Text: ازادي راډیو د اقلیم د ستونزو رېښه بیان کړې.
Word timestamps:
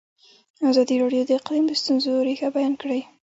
ازادي 0.69 0.95
راډیو 1.03 1.23
د 1.27 1.31
اقلیم 1.39 1.63
د 1.67 1.73
ستونزو 1.81 2.11
رېښه 2.27 2.47
بیان 2.55 2.73
کړې. 2.81 3.01